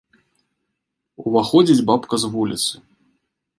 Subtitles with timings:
[1.27, 2.73] Уваходзіць бабка з вуліцы.